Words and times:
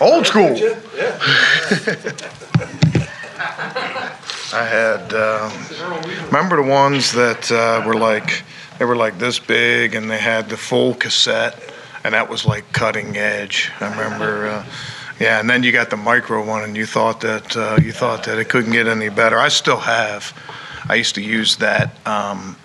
Old 0.00 0.26
school. 0.26 0.56
Yeah. 0.56 0.78
I 4.52 4.64
had, 4.64 5.12
uh, 5.12 5.50
remember 6.26 6.56
the 6.56 6.62
ones 6.62 7.12
that 7.12 7.50
uh, 7.50 7.82
were 7.86 7.96
like, 7.96 8.42
they 8.78 8.84
were 8.84 8.96
like 8.96 9.18
this 9.18 9.38
big 9.38 9.94
and 9.94 10.10
they 10.10 10.18
had 10.18 10.48
the 10.48 10.56
full 10.56 10.94
cassette 10.94 11.58
and 12.04 12.14
that 12.14 12.28
was 12.28 12.46
like 12.46 12.70
cutting 12.72 13.16
edge. 13.16 13.70
I 13.80 13.90
remember, 13.90 14.48
uh, 14.48 14.66
yeah, 15.18 15.40
and 15.40 15.48
then 15.48 15.62
you 15.62 15.72
got 15.72 15.90
the 15.90 15.96
micro 15.96 16.44
one 16.44 16.62
and 16.62 16.76
you 16.76 16.86
thought 16.86 17.20
that, 17.22 17.56
uh, 17.56 17.78
you 17.82 17.92
thought 17.92 18.24
that 18.24 18.38
it 18.38 18.48
couldn't 18.48 18.72
get 18.72 18.86
any 18.86 19.08
better. 19.08 19.38
I 19.38 19.48
still 19.48 19.78
have. 19.78 20.32
I 20.88 20.94
used 20.94 21.14
to 21.16 21.22
use 21.22 21.56
that 21.56 21.96
um, 22.06 22.56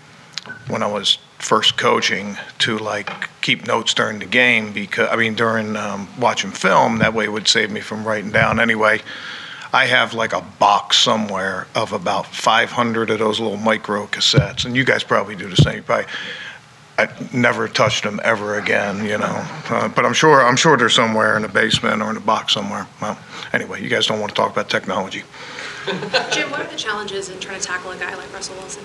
when 0.68 0.84
I 0.84 0.88
was 0.88 1.18
first 1.42 1.78
coaching 1.78 2.38
to 2.60 2.78
like 2.78 3.30
keep 3.42 3.68
notes 3.68 3.94
during 3.94 4.20
the 4.20 4.26
game 4.26 4.72
because, 4.72 5.10
I 5.10 5.16
mean, 5.16 5.36
during 5.36 5.76
um, 5.76 6.08
watching 6.20 6.52
film, 6.52 7.00
that 7.00 7.14
way 7.14 7.28
would 7.28 7.48
save 7.48 7.72
me 7.72 7.82
from 7.82 8.08
writing 8.08 8.32
down 8.32 8.60
anyway. 8.60 9.02
I 9.74 9.86
have 9.86 10.14
like 10.14 10.34
a 10.34 10.42
box 10.42 10.98
somewhere 10.98 11.68
of 11.76 11.94
about 11.94 12.28
500 12.28 13.10
of 13.10 13.20
those 13.20 13.40
little 13.40 13.58
micro 13.58 14.06
cassettes, 14.06 14.66
and 14.66 14.76
you 14.76 14.84
guys 14.84 15.04
probably 15.04 15.36
do 15.36 15.50
the 15.50 15.56
same. 15.56 15.84
Probably, 15.84 16.08
I 16.98 17.10
never 17.34 17.68
touched 17.68 18.04
them 18.04 18.20
ever 18.24 18.60
again, 18.60 19.06
you 19.06 19.18
know. 19.18 19.48
Uh, 19.70 19.88
but 19.88 20.06
I'm 20.06 20.14
sure 20.14 20.44
I'm 20.44 20.58
sure 20.58 20.76
they're 20.78 20.90
somewhere 20.90 21.38
in 21.38 21.42
the 21.42 21.48
basement 21.48 22.02
or 22.02 22.10
in 22.10 22.18
a 22.18 22.22
box 22.22 22.54
somewhere. 22.54 22.86
Well, 23.02 23.18
anyway, 23.54 23.82
you 23.82 23.90
guys 23.90 24.08
don't 24.08 24.20
want 24.20 24.32
to 24.32 24.36
talk 24.36 24.52
about 24.52 24.70
technology. 24.70 25.24
Jim, 26.32 26.52
what 26.52 26.60
are 26.60 26.70
the 26.70 26.76
challenges 26.76 27.30
in 27.30 27.40
trying 27.40 27.60
to 27.60 27.66
tackle 27.66 27.92
a 27.92 27.98
guy 27.98 28.14
like 28.16 28.32
Russell 28.34 28.56
Wilson? 28.56 28.84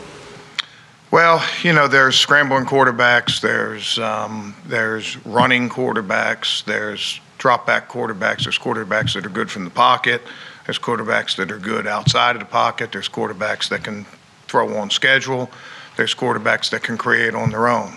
Well, 1.12 1.41
you 1.62 1.73
know, 1.73 1.87
there's 1.87 2.16
scrambling 2.16 2.65
quarterbacks, 2.65 3.41
there's 3.41 3.96
um, 3.96 4.56
there's 4.66 5.16
running 5.24 5.69
quarterbacks, 5.69 6.65
there's 6.65 7.20
drop 7.38 7.65
back 7.65 7.88
quarterbacks, 7.88 8.42
there's 8.42 8.59
quarterbacks 8.59 9.15
that 9.15 9.24
are 9.24 9.30
good 9.30 9.48
from 9.48 9.65
the 9.65 9.70
pocket, 9.70 10.20
there's 10.65 10.80
quarterbacks 10.80 11.37
that 11.37 11.52
are 11.52 11.59
good 11.59 11.87
outside 11.87 12.34
of 12.34 12.40
the 12.40 12.46
pocket, 12.46 12.90
there's 12.90 13.09
quarterbacks 13.09 13.68
that 13.68 13.84
can 13.84 14.04
throw 14.49 14.77
on 14.77 14.90
schedule, 14.90 15.49
there's 15.96 16.12
quarterbacks 16.12 16.71
that 16.71 16.82
can 16.82 16.99
create 16.99 17.37
on 17.37 17.51
their 17.51 17.68
own, 17.68 17.96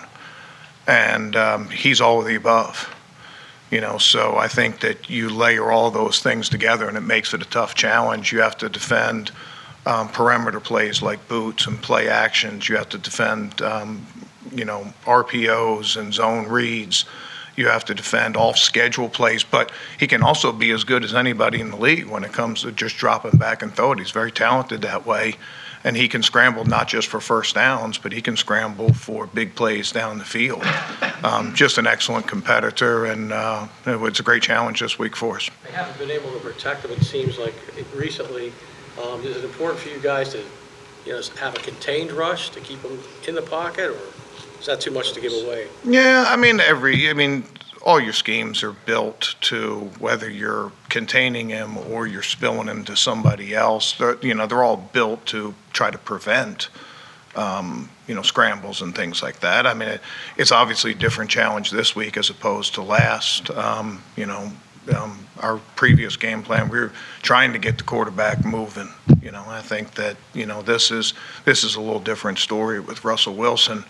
and 0.88 1.36
um, 1.36 1.68
he's 1.70 2.00
all 2.00 2.20
of 2.20 2.28
the 2.28 2.36
above. 2.36 2.96
You 3.72 3.82
know, 3.82 3.98
so 3.98 4.38
I 4.38 4.48
think 4.48 4.82
that 4.82 5.10
you 5.10 5.30
layer 5.30 5.72
all 5.72 5.90
those 5.90 6.20
things 6.22 6.48
together, 6.48 6.88
and 6.88 6.96
it 6.96 7.02
makes 7.02 7.34
it 7.34 7.42
a 7.42 7.46
tough 7.46 7.74
challenge. 7.74 8.32
You 8.32 8.42
have 8.42 8.58
to 8.60 8.70
defend 8.70 9.32
um, 9.86 10.10
perimeter 10.10 10.60
plays 10.60 11.02
like 11.02 11.28
boots 11.28 11.68
and 11.68 11.82
play 11.82 12.10
actions. 12.10 12.68
You 12.70 12.78
have 12.78 12.90
to 12.90 12.98
defend, 12.98 13.62
um, 13.62 14.06
you 14.52 14.66
know, 14.66 14.94
RPOs 15.06 15.98
and 15.98 16.14
zone 16.14 16.48
reads. 16.48 17.06
You 17.56 17.68
have 17.68 17.84
to 17.86 17.94
defend 17.94 18.38
off 18.38 18.58
schedule 18.58 19.10
plays, 19.10 19.44
but 19.44 19.72
he 20.00 20.08
can 20.08 20.24
also 20.24 20.52
be 20.52 20.72
as 20.72 20.84
good 20.84 21.04
as 21.04 21.14
anybody 21.14 21.60
in 21.60 21.72
the 21.72 21.78
league 21.78 22.08
when 22.08 22.24
it 22.24 22.32
comes 22.32 22.62
to 22.62 22.72
just 22.72 22.98
dropping 22.98 23.38
back 23.38 23.62
and 23.62 23.74
throw 23.76 23.92
it. 23.92 24.00
He's 24.00 24.12
very 24.12 24.32
talented 24.32 24.82
that 24.84 25.06
way. 25.06 25.36
And 25.84 25.96
he 25.96 26.10
can 26.10 26.24
scramble 26.24 26.66
not 26.66 26.90
just 26.90 27.08
for 27.08 27.22
first 27.22 27.56
downs, 27.56 27.98
but 27.98 28.12
he 28.12 28.22
can 28.22 28.36
scramble 28.36 28.94
for 28.94 29.28
big 29.28 29.56
plays 29.56 29.94
down 29.94 30.18
the 30.18 30.26
field. 30.26 30.64
Um, 31.24 31.56
just 31.56 31.78
an 31.78 31.88
excellent 31.88 32.28
competitor, 32.28 33.06
and 33.06 33.32
uh, 33.32 33.68
it's 33.86 34.20
a 34.20 34.24
great 34.24 34.44
challenge 34.44 34.82
this 34.82 35.00
week 35.00 35.16
for 35.16 35.38
us. 35.38 35.50
They 35.64 35.72
haven't 35.72 35.98
been 35.98 36.12
able 36.12 36.32
to 36.34 36.40
protect 36.40 36.84
him, 36.84 36.92
it 36.92 37.04
seems 37.04 37.38
like, 37.38 37.54
recently. 37.96 38.52
Um, 39.02 39.22
Is 39.22 39.38
it 39.38 39.44
important 39.46 39.80
for 39.80 39.90
you 39.90 40.00
guys 40.00 40.30
to, 40.34 40.44
you 41.06 41.14
know, 41.14 41.22
have 41.40 41.56
a 41.56 41.60
contained 41.60 42.12
rush 42.12 42.50
to 42.52 42.60
keep 42.60 42.82
them 42.82 43.00
in 43.28 43.36
the 43.36 43.42
pocket, 43.42 43.92
or 43.92 44.00
is 44.60 44.66
that 44.66 44.82
too 44.82 44.92
much 44.92 45.14
to 45.14 45.22
give 45.22 45.32
away? 45.32 45.68
Yeah, 45.86 46.26
I 46.28 46.36
mean, 46.36 46.60
every, 46.60 47.10
I 47.10 47.14
mean, 47.14 47.46
all 47.82 48.00
your 48.00 48.14
schemes 48.14 48.62
are 48.62 48.74
built 48.74 49.36
to 49.42 49.90
whether 50.00 50.30
you're 50.30 50.72
containing 50.90 51.50
him 51.50 51.78
or 51.78 52.08
you're 52.08 52.24
spilling 52.24 52.68
him 52.68 52.84
to 52.86 52.96
somebody 52.96 53.56
else. 53.56 53.94
They're, 53.94 54.18
you 54.22 54.34
know, 54.34 54.48
they're 54.48 54.64
all 54.64 54.78
built 54.78 55.26
to 55.28 55.54
try 55.72 55.90
to 55.90 55.98
prevent, 55.98 56.68
um, 57.38 57.90
you 58.06 58.16
know, 58.16 58.22
scrambles 58.22 58.82
and 58.82 58.94
things 58.94 59.24
like 59.24 59.40
that. 59.40 59.66
I 59.66 59.74
mean, 59.74 59.90
it, 59.90 60.02
it's 60.36 60.52
obviously 60.52 60.92
a 60.92 60.96
different 60.96 61.32
challenge 61.32 61.72
this 61.72 61.96
week 61.96 62.18
as 62.18 62.30
opposed 62.30 62.74
to 62.76 62.82
last. 62.82 63.50
Um, 63.52 64.04
you 64.18 64.26
know, 64.26 64.52
um, 64.96 65.20
our 65.40 65.58
previous 65.76 66.16
game 66.18 66.44
plan, 66.44 66.70
we 66.70 66.80
were 66.80 66.92
trying 67.22 67.54
to 67.54 67.60
get 67.60 67.78
the 67.78 67.84
quarterback 67.84 68.44
moving. 68.46 68.90
You 69.22 69.32
know, 69.32 69.44
I 69.48 69.62
think 69.62 69.94
that 69.96 70.18
you 70.34 70.46
know 70.46 70.62
this 70.62 70.92
is 70.92 71.14
this 71.46 71.64
is 71.64 71.76
a 71.76 71.82
little 71.82 72.00
different 72.00 72.40
story 72.40 72.80
with 72.80 73.04
Russell 73.04 73.36
Wilson 73.36 73.84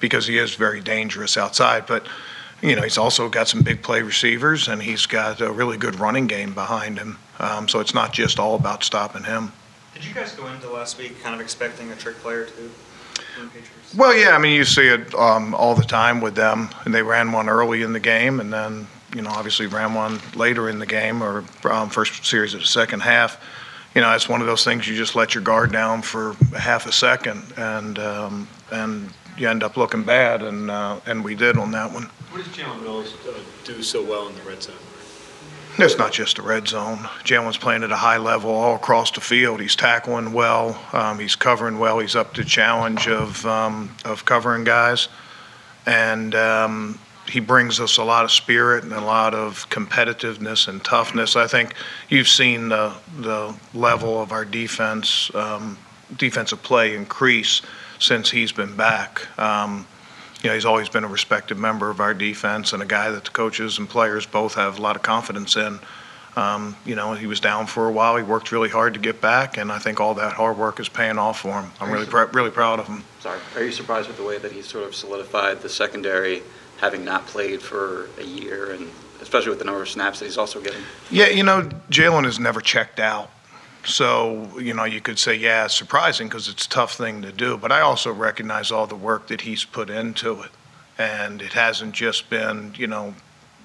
because 0.00 0.26
he 0.26 0.38
is 0.38 0.54
very 0.54 0.80
dangerous 0.80 1.36
outside, 1.36 1.86
but 1.86 2.06
you 2.62 2.74
know, 2.74 2.82
he's 2.82 2.98
also 2.98 3.28
got 3.28 3.48
some 3.48 3.62
big 3.62 3.82
play 3.82 4.02
receivers 4.02 4.68
and 4.68 4.82
he's 4.82 5.06
got 5.06 5.40
a 5.40 5.52
really 5.52 5.76
good 5.76 5.98
running 6.00 6.26
game 6.26 6.54
behind 6.54 6.98
him. 6.98 7.18
Um, 7.38 7.68
so 7.68 7.80
it's 7.80 7.94
not 7.94 8.12
just 8.12 8.38
all 8.38 8.54
about 8.54 8.82
stopping 8.82 9.24
him. 9.24 9.52
Did 9.92 10.04
you 10.04 10.14
guys 10.14 10.32
go 10.34 10.46
into 10.48 10.70
last 10.70 10.98
week 10.98 11.22
kind 11.22 11.34
of 11.34 11.40
expecting 11.40 11.90
a 11.90 11.96
trick 11.96 12.16
play 12.16 12.34
or 12.34 12.46
two 12.46 12.70
from 13.34 13.44
the 13.44 13.50
Patriots? 13.50 13.94
Well, 13.94 14.16
yeah, 14.16 14.30
I 14.30 14.38
mean, 14.38 14.54
you 14.54 14.64
see 14.64 14.88
it 14.88 15.14
um, 15.14 15.54
all 15.54 15.74
the 15.74 15.84
time 15.84 16.20
with 16.20 16.34
them, 16.34 16.70
and 16.84 16.94
they 16.94 17.02
ran 17.02 17.32
one 17.32 17.48
early 17.48 17.82
in 17.82 17.92
the 17.92 18.00
game, 18.00 18.40
and 18.40 18.52
then 18.52 18.86
you 19.14 19.22
know, 19.22 19.30
obviously 19.30 19.66
ran 19.66 19.94
one 19.94 20.20
later 20.34 20.68
in 20.68 20.78
the 20.78 20.86
game 20.86 21.22
or 21.22 21.44
um, 21.64 21.88
first 21.88 22.24
series 22.24 22.54
of 22.54 22.60
the 22.60 22.66
second 22.66 23.00
half. 23.00 23.40
You 23.94 24.00
know, 24.00 24.12
it's 24.12 24.28
one 24.28 24.40
of 24.40 24.46
those 24.46 24.64
things 24.64 24.88
you 24.88 24.96
just 24.96 25.14
let 25.14 25.34
your 25.34 25.44
guard 25.44 25.70
down 25.70 26.02
for 26.02 26.34
half 26.58 26.86
a 26.86 26.92
second, 26.92 27.44
and 27.56 27.98
um, 28.00 28.48
and 28.72 29.08
you 29.38 29.48
end 29.48 29.62
up 29.62 29.76
looking 29.76 30.02
bad, 30.02 30.42
and 30.42 30.68
uh, 30.68 30.98
and 31.06 31.22
we 31.22 31.36
did 31.36 31.56
on 31.56 31.70
that 31.70 31.92
one. 31.92 32.04
What 32.30 32.44
does 32.44 32.52
Jalen 32.52 32.82
Mills 32.82 33.14
uh, 33.28 33.38
do 33.62 33.82
so 33.84 34.02
well 34.04 34.26
in 34.26 34.34
the 34.34 34.42
red 34.42 34.62
zone? 34.62 34.74
It's 35.76 35.98
not 35.98 36.12
just 36.12 36.36
the 36.36 36.42
red 36.42 36.68
zone. 36.68 36.98
Jalen's 37.24 37.56
playing 37.56 37.82
at 37.82 37.90
a 37.90 37.96
high 37.96 38.18
level 38.18 38.50
all 38.50 38.76
across 38.76 39.10
the 39.10 39.20
field. 39.20 39.60
He's 39.60 39.74
tackling 39.74 40.32
well. 40.32 40.80
Um, 40.92 41.18
he's 41.18 41.34
covering 41.34 41.80
well. 41.80 41.98
He's 41.98 42.14
up 42.14 42.32
to 42.34 42.42
the 42.42 42.48
challenge 42.48 43.08
of 43.08 43.44
um, 43.46 43.90
of 44.04 44.24
covering 44.24 44.64
guys, 44.64 45.08
and 45.86 46.34
um, 46.34 46.98
he 47.28 47.40
brings 47.40 47.80
us 47.80 47.96
a 47.96 48.04
lot 48.04 48.24
of 48.24 48.30
spirit 48.30 48.84
and 48.84 48.92
a 48.92 49.00
lot 49.00 49.34
of 49.34 49.68
competitiveness 49.70 50.68
and 50.68 50.84
toughness. 50.84 51.36
I 51.36 51.46
think 51.46 51.74
you've 52.08 52.28
seen 52.28 52.68
the 52.68 52.94
the 53.18 53.54
level 53.72 54.20
of 54.20 54.32
our 54.32 54.44
defense 54.44 55.34
um, 55.34 55.78
defensive 56.16 56.62
play 56.62 56.94
increase 56.94 57.62
since 57.98 58.30
he's 58.30 58.52
been 58.52 58.76
back. 58.76 59.26
Um, 59.38 59.86
you 60.42 60.50
know, 60.50 60.54
he's 60.54 60.66
always 60.66 60.90
been 60.90 61.04
a 61.04 61.08
respected 61.08 61.56
member 61.56 61.88
of 61.88 62.00
our 62.00 62.12
defense 62.12 62.74
and 62.74 62.82
a 62.82 62.86
guy 62.86 63.10
that 63.10 63.24
the 63.24 63.30
coaches 63.30 63.78
and 63.78 63.88
players 63.88 64.26
both 64.26 64.54
have 64.54 64.78
a 64.78 64.82
lot 64.82 64.94
of 64.94 65.02
confidence 65.02 65.56
in. 65.56 65.80
Um, 66.36 66.76
you 66.84 66.96
know, 66.96 67.14
he 67.14 67.26
was 67.26 67.40
down 67.40 67.66
for 67.66 67.88
a 67.88 67.92
while. 67.92 68.16
He 68.16 68.22
worked 68.22 68.50
really 68.52 68.68
hard 68.68 68.94
to 68.94 69.00
get 69.00 69.20
back, 69.20 69.56
and 69.56 69.70
I 69.70 69.78
think 69.78 70.00
all 70.00 70.14
that 70.14 70.32
hard 70.32 70.58
work 70.58 70.80
is 70.80 70.88
paying 70.88 71.16
off 71.16 71.40
for 71.40 71.52
him. 71.62 71.70
I'm 71.80 71.92
really, 71.92 72.06
pr- 72.06 72.24
really 72.32 72.50
proud 72.50 72.80
of 72.80 72.88
him. 72.88 73.04
Sorry, 73.20 73.38
are 73.54 73.62
you 73.62 73.70
surprised 73.70 74.08
with 74.08 74.16
the 74.16 74.24
way 74.24 74.38
that 74.38 74.50
he 74.50 74.60
sort 74.60 74.84
of 74.84 74.94
solidified 74.94 75.62
the 75.62 75.68
secondary, 75.68 76.42
having 76.84 77.04
not 77.04 77.26
played 77.26 77.62
for 77.62 78.08
a 78.18 78.24
year, 78.24 78.72
and 78.72 78.90
especially 79.22 79.48
with 79.48 79.58
the 79.58 79.64
number 79.64 79.80
of 79.80 79.88
snaps 79.88 80.18
that 80.18 80.26
he's 80.26 80.36
also 80.36 80.60
getting? 80.60 80.82
Yeah, 81.10 81.28
you 81.28 81.42
know, 81.42 81.62
Jalen 81.90 82.24
has 82.24 82.38
never 82.38 82.60
checked 82.60 83.00
out. 83.00 83.30
So, 83.86 84.50
you 84.58 84.74
know, 84.74 84.84
you 84.84 85.00
could 85.00 85.18
say, 85.18 85.34
yeah, 85.34 85.64
it's 85.64 85.76
surprising 85.76 86.28
because 86.28 86.48
it's 86.48 86.66
a 86.66 86.68
tough 86.68 86.94
thing 86.94 87.22
to 87.22 87.32
do. 87.32 87.56
But 87.56 87.72
I 87.72 87.80
also 87.80 88.12
recognize 88.12 88.70
all 88.70 88.86
the 88.86 88.96
work 88.96 89.28
that 89.28 89.42
he's 89.42 89.64
put 89.64 89.88
into 89.90 90.42
it. 90.42 90.50
And 90.96 91.42
it 91.42 91.54
hasn't 91.54 91.94
just 91.94 92.30
been, 92.30 92.74
you 92.76 92.86
know, 92.86 93.14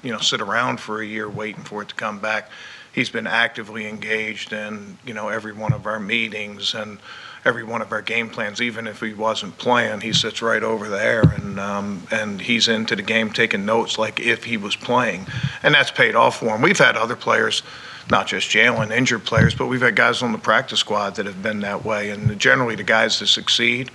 you 0.04 0.12
know, 0.12 0.20
sit 0.20 0.42
around 0.42 0.80
for 0.80 1.02
a 1.02 1.06
year 1.06 1.30
waiting 1.30 1.64
for 1.64 1.82
it 1.82 1.90
to 1.90 1.96
come 1.96 2.20
back. 2.20 2.50
He's 2.94 3.10
been 3.10 3.28
actively 3.28 3.88
engaged 3.88 4.52
in, 4.52 4.98
you 5.06 5.14
know, 5.14 5.30
every 5.30 5.54
one 5.54 5.74
of 5.74 5.86
our 5.86 6.00
meetings 6.00 6.74
and 6.74 7.00
every 7.46 7.64
one 7.64 7.82
of 7.82 7.92
our 7.92 8.02
game 8.02 8.30
plans. 8.30 8.62
Even 8.62 8.88
if 8.88 9.00
he 9.00 9.14
wasn't 9.14 9.58
playing, 9.58 10.02
he 10.02 10.12
sits 10.12 10.42
right 10.42 10.64
over 10.64 10.90
there 10.90 11.22
and 11.22 11.60
um, 11.60 12.08
and 12.12 12.42
he's 12.42 12.68
into 12.68 12.96
the 12.96 13.02
game 13.02 13.30
taking 13.30 13.66
notes 13.66 13.98
like 13.98 14.20
if 14.20 14.44
he 14.46 14.58
was 14.58 14.76
playing, 14.76 15.28
and 15.64 15.74
that's 15.74 15.92
paid 15.92 16.16
off 16.16 16.40
for 16.40 16.56
him. 16.56 16.62
We've 16.62 16.78
had 16.78 16.98
other 16.98 17.16
players 17.16 17.62
not 18.10 18.28
just 18.28 18.50
Jalen, 18.50 18.92
injured 18.92 19.24
players, 19.24 19.54
but 19.54 19.68
we've 19.68 19.82
had 19.82 19.96
guys 19.96 20.24
on 20.24 20.32
the 20.32 20.38
practice 20.38 20.80
squad 20.80 21.16
that 21.16 21.26
have 21.26 21.44
been 21.44 21.60
that 21.60 21.86
way. 21.86 22.10
And 22.10 22.40
generally, 22.40 22.76
the 22.76 22.84
guys 22.84 23.20
that 23.20 23.28
succeed 23.28 23.92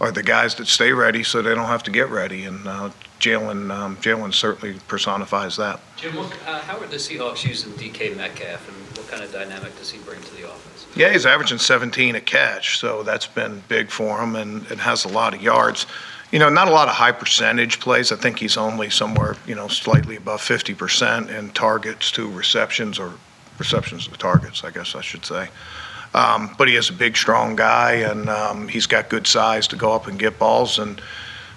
are 0.00 0.12
the 0.12 0.22
guys 0.22 0.54
that 0.56 0.66
stay 0.66 0.92
ready 0.92 1.22
so 1.22 1.42
they 1.42 1.54
don't 1.54 1.66
have 1.66 1.82
to 1.84 1.90
get 1.90 2.10
ready. 2.10 2.44
And 2.44 2.66
uh, 2.66 2.90
Jalen, 3.18 3.74
um, 3.74 3.96
Jalen 3.96 4.34
certainly 4.34 4.78
personifies 4.88 5.56
that. 5.56 5.80
Jim, 5.96 6.14
what, 6.16 6.32
uh, 6.46 6.60
how 6.60 6.78
are 6.78 6.86
the 6.86 6.96
Seahawks 6.96 7.44
using 7.44 7.72
DK 7.72 8.16
Metcalf, 8.16 8.68
and 8.68 8.98
what 8.98 9.08
kind 9.08 9.22
of 9.22 9.32
dynamic 9.32 9.76
does 9.78 9.90
he 9.90 9.98
bring 10.00 10.20
to 10.20 10.34
the 10.34 10.44
offense? 10.44 10.86
Yeah, 10.94 11.12
he's 11.12 11.26
averaging 11.26 11.58
17 11.58 12.14
a 12.16 12.20
catch, 12.20 12.78
so 12.78 13.02
that's 13.02 13.26
been 13.26 13.62
big 13.68 13.90
for 13.90 14.22
him, 14.22 14.36
and 14.36 14.66
it 14.70 14.78
has 14.78 15.04
a 15.04 15.08
lot 15.08 15.34
of 15.34 15.42
yards. 15.42 15.86
You 16.30 16.38
know, 16.38 16.48
not 16.50 16.68
a 16.68 16.72
lot 16.72 16.88
of 16.88 16.94
high 16.94 17.12
percentage 17.12 17.80
plays. 17.80 18.12
I 18.12 18.16
think 18.16 18.38
he's 18.38 18.56
only 18.56 18.90
somewhere, 18.90 19.36
you 19.46 19.54
know, 19.54 19.68
slightly 19.68 20.16
above 20.16 20.40
50% 20.40 21.28
in 21.30 21.50
targets 21.50 22.10
to 22.12 22.30
receptions 22.30 22.98
or 22.98 23.12
receptions 23.58 24.08
to 24.08 24.18
targets, 24.18 24.64
I 24.64 24.70
guess 24.70 24.94
I 24.94 25.00
should 25.00 25.24
say. 25.24 25.48
Um, 26.16 26.54
but 26.56 26.66
he 26.66 26.76
is 26.76 26.88
a 26.88 26.94
big, 26.94 27.14
strong 27.14 27.56
guy, 27.56 27.92
and 28.10 28.30
um, 28.30 28.68
he's 28.68 28.86
got 28.86 29.10
good 29.10 29.26
size 29.26 29.68
to 29.68 29.76
go 29.76 29.92
up 29.92 30.06
and 30.06 30.18
get 30.18 30.38
balls. 30.38 30.78
And 30.78 31.02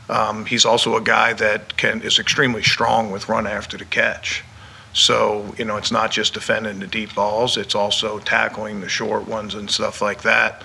um, 0.10 0.46
he's 0.46 0.66
also 0.66 0.98
a 0.98 1.02
guy 1.02 1.34
that 1.34 1.78
can 1.78 2.02
is 2.02 2.20
extremely 2.20 2.64
strong 2.64 3.10
with 3.10 3.30
run 3.30 3.48
after 3.48 3.78
the 3.78 3.86
catch. 3.86 4.44
So, 4.92 5.56
you 5.58 5.66
know, 5.66 5.78
it's 5.78 5.92
not 5.92 6.12
just 6.12 6.34
defending 6.34 6.80
the 6.80 6.88
deep 6.88 7.16
balls, 7.16 7.58
it's 7.58 7.76
also 7.76 8.20
tackling 8.20 8.82
the 8.82 8.90
short 8.90 9.28
ones 9.30 9.56
and 9.56 9.72
stuff 9.72 10.02
like 10.02 10.24
that. 10.24 10.64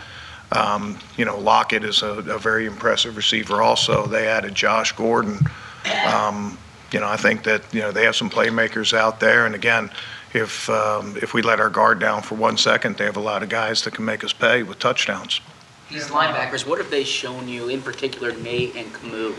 Um, 0.51 0.99
You 1.17 1.25
know, 1.25 1.39
Lockett 1.39 1.85
is 1.85 2.03
a, 2.03 2.19
a 2.37 2.39
very 2.39 2.67
impressive 2.67 3.17
receiver 3.17 3.63
also. 3.63 4.07
They 4.07 4.27
added 4.27 4.55
Josh 4.55 4.93
Gordon. 4.93 5.39
Um, 6.07 6.59
You 6.91 7.01
know, 7.01 7.09
I 7.09 7.17
think 7.17 7.43
that, 7.43 7.63
you 7.73 7.81
know, 7.81 7.93
they 7.93 8.05
have 8.05 8.15
some 8.17 8.31
playmakers 8.31 8.93
out 8.93 9.19
there. 9.19 9.47
And 9.47 9.55
again, 9.55 9.91
if, 10.35 10.69
um, 10.69 11.17
if 11.23 11.33
we 11.33 11.43
let 11.43 11.61
our 11.61 11.71
guard 11.71 12.01
down 12.01 12.21
for 12.21 12.35
one 12.35 12.59
second, 12.59 12.97
they 12.97 13.05
have 13.05 13.17
a 13.17 13.21
lot 13.21 13.43
of 13.43 13.49
guys 13.49 13.85
that 13.85 13.95
can 13.95 14.05
make 14.05 14.25
us 14.25 14.33
pay 14.33 14.63
with 14.63 14.79
touchdowns. 14.81 15.41
These 15.91 16.09
linebackers, 16.09 16.67
what 16.67 16.79
have 16.79 16.91
they 16.91 17.05
shown 17.05 17.47
you, 17.47 17.69
in 17.69 17.81
particular 17.81 18.33
Nate 18.33 18.75
and 18.75 18.93
Kamu, 18.93 19.35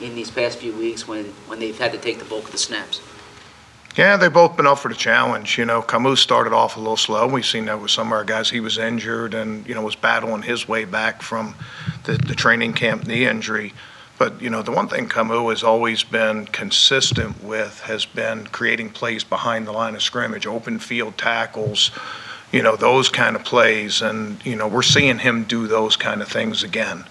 in 0.00 0.14
these 0.14 0.30
past 0.30 0.58
few 0.58 0.76
weeks 0.76 1.08
when, 1.08 1.24
when 1.46 1.58
they've 1.60 1.78
had 1.78 1.92
to 1.92 1.98
take 1.98 2.18
the 2.18 2.24
bulk 2.26 2.44
of 2.44 2.52
the 2.52 2.58
snaps? 2.58 3.00
Yeah, 3.96 4.16
they've 4.16 4.32
both 4.32 4.56
been 4.56 4.66
up 4.66 4.80
for 4.80 4.88
the 4.88 4.94
challenge. 4.94 5.56
You 5.56 5.64
know, 5.64 5.80
Kamu 5.80 6.18
started 6.18 6.52
off 6.52 6.76
a 6.76 6.80
little 6.80 6.96
slow. 6.96 7.28
We've 7.28 7.46
seen 7.46 7.66
that 7.66 7.80
with 7.80 7.92
some 7.92 8.08
of 8.08 8.12
our 8.12 8.24
guys. 8.24 8.50
He 8.50 8.58
was 8.58 8.76
injured 8.76 9.34
and, 9.34 9.66
you 9.68 9.74
know, 9.74 9.82
was 9.82 9.94
battling 9.94 10.42
his 10.42 10.66
way 10.68 10.84
back 10.84 11.22
from 11.22 11.54
the, 12.02 12.14
the 12.14 12.34
training 12.34 12.72
camp 12.72 13.06
knee 13.06 13.24
injury. 13.24 13.72
But, 14.16 14.40
you 14.40 14.48
know, 14.48 14.62
the 14.62 14.70
one 14.70 14.88
thing 14.88 15.08
Kamu 15.08 15.50
has 15.50 15.64
always 15.64 16.04
been 16.04 16.46
consistent 16.46 17.42
with 17.42 17.80
has 17.80 18.06
been 18.06 18.46
creating 18.46 18.90
plays 18.90 19.24
behind 19.24 19.66
the 19.66 19.72
line 19.72 19.94
of 19.94 20.02
scrimmage, 20.02 20.46
open 20.46 20.78
field 20.78 21.18
tackles, 21.18 21.90
you 22.52 22.62
know, 22.62 22.76
those 22.76 23.08
kind 23.08 23.34
of 23.34 23.44
plays. 23.44 24.02
And, 24.02 24.44
you 24.46 24.54
know, 24.54 24.68
we're 24.68 24.82
seeing 24.82 25.18
him 25.18 25.44
do 25.44 25.66
those 25.66 25.96
kind 25.96 26.22
of 26.22 26.28
things 26.28 26.62
again. 26.62 27.04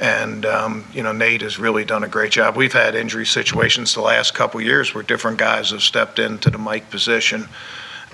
And, 0.00 0.46
um, 0.46 0.86
you 0.94 1.02
know, 1.02 1.12
Nate 1.12 1.42
has 1.42 1.58
really 1.58 1.84
done 1.84 2.04
a 2.04 2.08
great 2.08 2.32
job. 2.32 2.56
We've 2.56 2.72
had 2.72 2.94
injury 2.94 3.26
situations 3.26 3.94
the 3.94 4.00
last 4.00 4.32
couple 4.32 4.60
years 4.60 4.94
where 4.94 5.02
different 5.02 5.38
guys 5.38 5.70
have 5.70 5.82
stepped 5.82 6.18
into 6.18 6.50
the 6.50 6.58
Mike 6.58 6.88
position. 6.88 7.48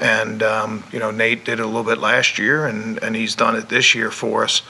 And, 0.00 0.42
um, 0.42 0.82
you 0.90 0.98
know, 0.98 1.10
Nate 1.10 1.44
did 1.44 1.60
it 1.60 1.62
a 1.62 1.66
little 1.66 1.84
bit 1.84 1.98
last 1.98 2.38
year, 2.38 2.66
and, 2.66 3.00
and 3.02 3.14
he's 3.14 3.36
done 3.36 3.54
it 3.54 3.68
this 3.68 3.94
year 3.94 4.10
for 4.10 4.44
us. 4.44 4.62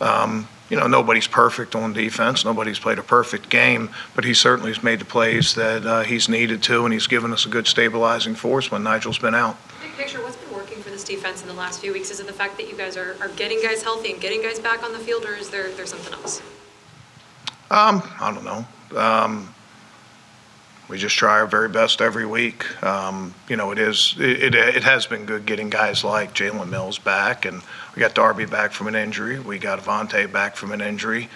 Um, 0.00 0.48
you 0.70 0.76
know, 0.78 0.86
nobody's 0.86 1.26
perfect 1.26 1.74
on 1.74 1.92
defense. 1.92 2.44
Nobody's 2.44 2.78
played 2.78 2.98
a 2.98 3.02
perfect 3.02 3.50
game, 3.50 3.90
but 4.14 4.24
he 4.24 4.32
certainly 4.34 4.72
has 4.72 4.82
made 4.82 4.98
the 4.98 5.04
plays 5.04 5.54
that 5.54 5.84
uh, 5.84 6.02
he's 6.02 6.28
needed 6.28 6.62
to, 6.64 6.84
and 6.84 6.92
he's 6.92 7.06
given 7.06 7.32
us 7.32 7.44
a 7.46 7.48
good 7.48 7.66
stabilizing 7.66 8.34
force 8.34 8.70
when 8.70 8.82
Nigel's 8.82 9.18
been 9.18 9.34
out. 9.34 9.56
Big 9.82 9.92
picture, 9.92 10.22
what's 10.22 10.36
been 10.36 10.52
working 10.54 10.78
for 10.82 10.90
this 10.90 11.04
defense 11.04 11.42
in 11.42 11.48
the 11.48 11.54
last 11.54 11.80
few 11.80 11.92
weeks? 11.92 12.10
Is 12.10 12.20
it 12.20 12.26
the 12.26 12.32
fact 12.32 12.56
that 12.56 12.68
you 12.68 12.76
guys 12.76 12.96
are, 12.96 13.16
are 13.20 13.28
getting 13.28 13.62
guys 13.62 13.82
healthy 13.82 14.12
and 14.12 14.20
getting 14.20 14.42
guys 14.42 14.58
back 14.58 14.82
on 14.82 14.92
the 14.92 14.98
field, 14.98 15.24
or 15.24 15.34
is 15.34 15.50
there, 15.50 15.70
there's 15.72 15.90
something 15.90 16.14
else? 16.14 16.40
Um, 17.70 18.02
I 18.20 18.32
don't 18.32 18.44
know. 18.44 18.66
Um, 18.98 19.53
we 20.88 20.98
just 20.98 21.16
try 21.16 21.40
our 21.40 21.46
very 21.46 21.68
best 21.68 22.00
every 22.00 22.26
week. 22.26 22.82
Um, 22.82 23.34
you 23.48 23.56
know, 23.56 23.70
it 23.70 23.78
is 23.78 24.14
it, 24.18 24.42
it, 24.42 24.54
it 24.54 24.82
has 24.84 25.06
been 25.06 25.24
good 25.24 25.46
getting 25.46 25.70
guys 25.70 26.04
like 26.04 26.34
Jalen 26.34 26.68
Mills 26.68 26.98
back, 26.98 27.44
and 27.46 27.62
we 27.94 28.00
got 28.00 28.14
Darby 28.14 28.44
back 28.44 28.72
from 28.72 28.86
an 28.86 28.94
injury. 28.94 29.38
We 29.38 29.58
got 29.58 29.80
Avonte 29.80 30.30
back 30.30 30.56
from 30.56 30.72
an 30.72 30.80
injury. 30.80 31.28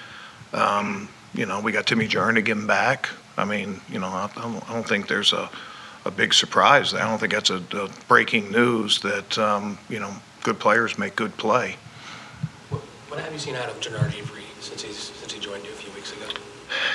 Um, 0.52 1.08
you 1.34 1.46
know, 1.46 1.60
we 1.60 1.72
got 1.72 1.86
Timmy 1.86 2.08
Jernigan 2.08 2.66
back. 2.66 3.08
I 3.36 3.44
mean, 3.44 3.80
you 3.88 3.98
know, 3.98 4.08
I, 4.08 4.30
I 4.36 4.72
don't, 4.72 4.86
think 4.86 5.06
there's 5.06 5.32
a, 5.32 5.48
a 6.04 6.10
big 6.10 6.34
surprise. 6.34 6.92
I 6.92 7.08
don't 7.08 7.18
think 7.18 7.32
that's 7.32 7.50
a, 7.50 7.62
a 7.72 7.88
breaking 8.08 8.50
news 8.50 9.00
that 9.02 9.38
um, 9.38 9.78
you 9.88 10.00
know 10.00 10.12
good 10.42 10.58
players 10.58 10.98
make 10.98 11.16
good 11.16 11.36
play. 11.36 11.76
What 12.68 12.82
what 13.08 13.20
have 13.20 13.32
you 13.32 13.38
seen 13.38 13.54
out 13.54 13.68
of 13.68 13.80
Genard 13.80 14.14
Avery 14.14 14.42
since 14.60 14.82
he's, 14.82 14.98
since 14.98 15.32
he 15.32 15.40
joined 15.40 15.64
you 15.64 15.70
a 15.70 15.74
few 15.74 15.92
weeks 15.94 16.12
ago? 16.12 16.26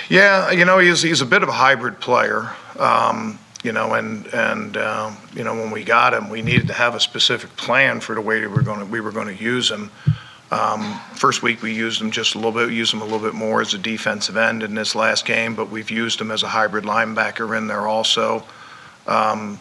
Yeah, 0.10 0.52
you 0.52 0.66
know, 0.66 0.80
he's 0.80 1.02
he's 1.02 1.22
a 1.22 1.26
bit 1.26 1.44
of 1.44 1.50
a 1.50 1.54
hybrid 1.54 2.00
player. 2.00 2.52
Um, 2.78 3.40
you 3.64 3.72
know, 3.72 3.94
and 3.94 4.26
and 4.34 4.76
um, 4.78 5.18
you 5.34 5.44
know 5.44 5.54
when 5.54 5.72
we 5.72 5.84
got 5.84 6.14
him, 6.14 6.30
we 6.30 6.42
needed 6.42 6.68
to 6.68 6.74
have 6.74 6.96
a 6.96 7.00
specific 7.00 7.56
plan 7.56 8.00
for 8.02 8.14
the 8.14 8.22
way 8.22 8.42
we 8.42 8.48
were 8.48 8.62
going 8.62 8.80
to 8.80 8.86
we 8.86 9.00
were 9.00 9.12
going 9.12 9.36
to 9.36 9.44
use 9.44 9.72
him. 9.72 9.90
Um, 10.52 11.00
first 11.16 11.42
week 11.42 11.64
we 11.64 11.74
used 11.74 12.00
him 12.00 12.12
just 12.12 12.36
a 12.36 12.38
little 12.38 12.52
bit, 12.52 12.70
used 12.72 12.94
him 12.94 13.02
a 13.02 13.06
little 13.06 13.20
bit 13.20 13.34
more 13.34 13.62
as 13.62 13.74
a 13.74 13.78
defensive 13.78 14.38
end 14.38 14.62
in 14.62 14.76
this 14.76 14.94
last 14.94 15.26
game, 15.26 15.56
but 15.56 15.70
we've 15.72 15.90
used 15.90 16.22
him 16.22 16.30
as 16.30 16.44
a 16.44 16.48
hybrid 16.48 16.84
linebacker 16.84 17.58
in 17.58 17.66
there 17.68 17.88
also. 17.88 18.44
Um, 19.08 19.60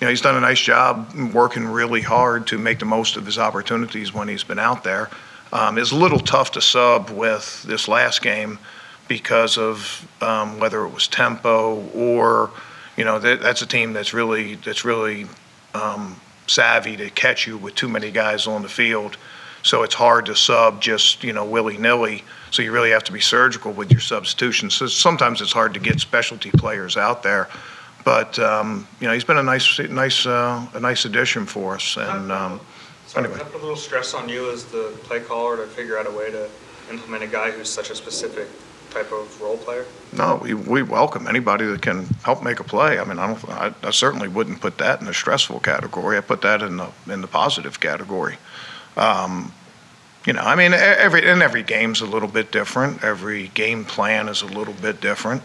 you 0.00 0.06
know, 0.06 0.10
he's 0.10 0.22
done 0.22 0.34
a 0.34 0.40
nice 0.40 0.60
job 0.60 1.14
working 1.32 1.66
really 1.66 2.00
hard 2.00 2.48
to 2.48 2.58
make 2.58 2.80
the 2.80 2.84
most 2.84 3.16
of 3.16 3.24
his 3.26 3.38
opportunities 3.38 4.12
when 4.12 4.26
he's 4.26 4.42
been 4.42 4.58
out 4.58 4.82
there. 4.82 5.08
Um, 5.52 5.78
it's 5.78 5.92
a 5.92 5.96
little 5.96 6.18
tough 6.18 6.50
to 6.52 6.60
sub 6.60 7.10
with 7.10 7.62
this 7.62 7.86
last 7.86 8.20
game 8.20 8.58
because 9.08 9.58
of 9.58 10.08
um, 10.20 10.58
whether 10.58 10.84
it 10.84 10.90
was 10.90 11.08
tempo 11.08 11.86
or, 11.94 12.50
you 12.96 13.04
know, 13.04 13.18
that, 13.18 13.40
that's 13.40 13.62
a 13.62 13.66
team 13.66 13.92
that's 13.92 14.14
really 14.14 14.54
that's 14.56 14.84
really 14.84 15.26
um, 15.74 16.16
savvy 16.46 16.96
to 16.96 17.10
catch 17.10 17.46
you 17.46 17.58
with 17.58 17.74
too 17.74 17.88
many 17.88 18.10
guys 18.10 18.46
on 18.46 18.62
the 18.62 18.68
field. 18.68 19.16
So 19.62 19.82
it's 19.82 19.94
hard 19.94 20.26
to 20.26 20.36
sub 20.36 20.80
just 20.80 21.24
you 21.24 21.32
know 21.32 21.44
willy 21.44 21.78
nilly. 21.78 22.22
So 22.50 22.62
you 22.62 22.70
really 22.70 22.90
have 22.90 23.04
to 23.04 23.12
be 23.12 23.20
surgical 23.20 23.72
with 23.72 23.90
your 23.90 24.00
substitutions. 24.00 24.74
So 24.74 24.86
sometimes 24.86 25.40
it's 25.40 25.52
hard 25.52 25.74
to 25.74 25.80
get 25.80 26.00
specialty 26.00 26.50
players 26.50 26.96
out 26.96 27.22
there. 27.22 27.48
But 28.04 28.38
um, 28.38 28.86
you 29.00 29.06
know 29.06 29.14
he's 29.14 29.24
been 29.24 29.38
a 29.38 29.42
nice 29.42 29.78
nice 29.78 30.26
uh, 30.26 30.66
a 30.74 30.80
nice 30.80 31.06
addition 31.06 31.46
for 31.46 31.76
us. 31.76 31.96
And 31.96 32.30
um, 32.30 32.60
Sorry, 33.06 33.24
anyway. 33.24 33.40
I 33.40 33.44
put 33.44 33.54
a 33.54 33.58
little 33.58 33.76
stress 33.76 34.12
on 34.12 34.28
you 34.28 34.50
as 34.50 34.64
the 34.66 34.96
play 35.04 35.20
caller 35.20 35.56
to 35.56 35.66
figure 35.66 35.98
out 35.98 36.06
a 36.06 36.10
way 36.10 36.30
to 36.30 36.48
implement 36.90 37.22
a 37.22 37.26
guy 37.26 37.50
who's 37.50 37.70
such 37.70 37.88
a 37.90 37.94
specific 37.94 38.48
type 38.94 39.12
of 39.12 39.42
role 39.42 39.58
player? 39.58 39.84
No, 40.16 40.36
we, 40.36 40.54
we 40.54 40.82
welcome 40.82 41.26
anybody 41.26 41.66
that 41.66 41.82
can 41.82 42.06
help 42.22 42.42
make 42.42 42.60
a 42.60 42.64
play. 42.64 42.98
I 43.00 43.04
mean, 43.04 43.18
I 43.18 43.26
don't, 43.26 43.50
I, 43.50 43.74
I 43.82 43.90
certainly 43.90 44.28
wouldn't 44.28 44.60
put 44.60 44.78
that 44.78 45.00
in 45.00 45.06
the 45.06 45.12
stressful 45.12 45.60
category. 45.60 46.16
I 46.16 46.20
put 46.20 46.42
that 46.42 46.62
in 46.62 46.76
the, 46.76 46.88
in 47.08 47.20
the 47.20 47.26
positive 47.26 47.80
category. 47.80 48.38
Um, 48.96 49.52
you 50.24 50.32
know, 50.32 50.40
I 50.40 50.54
mean, 50.54 50.72
every, 50.72 51.28
and 51.28 51.42
every 51.42 51.62
game's 51.64 52.00
a 52.00 52.06
little 52.06 52.28
bit 52.28 52.52
different. 52.52 53.02
Every 53.04 53.48
game 53.48 53.84
plan 53.84 54.28
is 54.28 54.40
a 54.40 54.46
little 54.46 54.72
bit 54.72 55.00
different. 55.00 55.42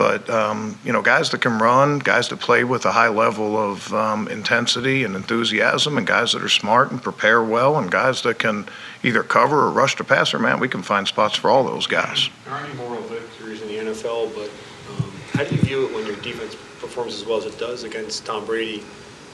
But, 0.00 0.30
um, 0.30 0.78
you 0.82 0.94
know, 0.94 1.02
guys 1.02 1.28
that 1.28 1.42
can 1.42 1.58
run, 1.58 1.98
guys 1.98 2.30
that 2.30 2.40
play 2.40 2.64
with 2.64 2.86
a 2.86 2.90
high 2.90 3.10
level 3.10 3.58
of 3.58 3.92
um, 3.92 4.28
intensity 4.28 5.04
and 5.04 5.14
enthusiasm, 5.14 5.98
and 5.98 6.06
guys 6.06 6.32
that 6.32 6.42
are 6.42 6.48
smart 6.48 6.90
and 6.90 7.02
prepare 7.02 7.42
well, 7.42 7.76
and 7.76 7.90
guys 7.90 8.22
that 8.22 8.38
can 8.38 8.64
either 9.02 9.22
cover 9.22 9.58
or 9.66 9.70
rush 9.70 9.96
the 9.96 10.04
passer, 10.04 10.38
man, 10.38 10.58
we 10.58 10.68
can 10.68 10.80
find 10.80 11.06
spots 11.06 11.36
for 11.36 11.50
all 11.50 11.64
those 11.64 11.86
guys. 11.86 12.30
There 12.46 12.54
aren't 12.54 12.70
any 12.70 12.78
moral 12.78 13.02
victories 13.02 13.60
in 13.60 13.68
the 13.68 13.74
NFL, 13.74 14.34
but 14.34 14.50
um, 14.88 15.12
how 15.34 15.44
do 15.44 15.54
you 15.54 15.60
view 15.60 15.86
it 15.86 15.94
when 15.94 16.06
your 16.06 16.16
defense 16.16 16.54
performs 16.80 17.12
as 17.20 17.26
well 17.26 17.36
as 17.36 17.44
it 17.44 17.58
does 17.58 17.84
against 17.84 18.24
Tom 18.24 18.46
Brady 18.46 18.82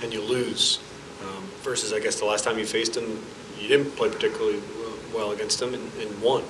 and 0.02 0.12
you 0.12 0.20
lose? 0.20 0.80
Um, 1.22 1.44
Versus, 1.62 1.92
I 1.92 2.00
guess, 2.00 2.18
the 2.18 2.26
last 2.26 2.42
time 2.42 2.58
you 2.58 2.66
faced 2.66 2.96
him, 2.96 3.22
you 3.60 3.68
didn't 3.68 3.92
play 3.92 4.08
particularly 4.08 4.60
well 5.14 5.30
against 5.30 5.62
him 5.62 5.74
and 5.74 5.92
and 6.00 6.20
won. 6.20 6.42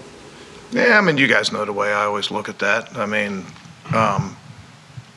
Yeah, 0.73 0.97
I 0.97 1.03
mean, 1.03 1.19
you 1.19 1.27
guys 1.27 1.53
know 1.53 1.67
the 1.67 1.73
way 1.75 1.93
I 1.93 2.07
always 2.07 2.31
look 2.31 2.49
at 2.49 2.59
that. 2.61 2.97
I 2.97 3.05
mean, 3.05 3.45
um, 3.95 4.37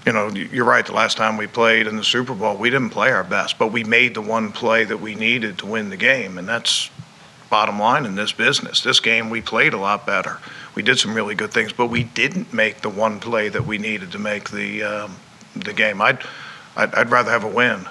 you 0.05 0.13
know, 0.13 0.29
you're 0.29 0.65
right. 0.65 0.85
The 0.85 0.93
last 0.93 1.17
time 1.17 1.37
we 1.37 1.47
played 1.47 1.85
in 1.85 1.97
the 1.97 2.03
Super 2.03 2.33
Bowl, 2.33 2.55
we 2.55 2.69
didn't 2.69 2.89
play 2.89 3.11
our 3.11 3.23
best, 3.23 3.59
but 3.59 3.71
we 3.71 3.83
made 3.83 4.15
the 4.15 4.21
one 4.21 4.51
play 4.51 4.83
that 4.83 4.99
we 4.99 5.15
needed 5.15 5.57
to 5.59 5.65
win 5.65 5.89
the 5.89 5.97
game, 5.97 6.37
and 6.37 6.47
that's 6.47 6.89
bottom 7.49 7.79
line 7.79 8.05
in 8.05 8.15
this 8.15 8.31
business. 8.31 8.81
This 8.81 8.99
game, 8.99 9.29
we 9.29 9.41
played 9.41 9.73
a 9.73 9.77
lot 9.77 10.05
better. 10.05 10.39
We 10.75 10.83
did 10.83 10.99
some 10.99 11.13
really 11.13 11.35
good 11.35 11.51
things, 11.51 11.73
but 11.73 11.87
we 11.87 12.03
didn't 12.03 12.53
make 12.53 12.81
the 12.81 12.89
one 12.89 13.19
play 13.19 13.49
that 13.49 13.65
we 13.65 13.77
needed 13.77 14.11
to 14.13 14.19
make 14.19 14.49
the 14.51 14.83
um, 14.83 15.15
the 15.55 15.73
game. 15.73 16.01
I'd, 16.01 16.19
I'd 16.75 16.93
I'd 16.95 17.11
rather 17.11 17.31
have 17.31 17.43
a 17.43 17.49
win. 17.49 17.85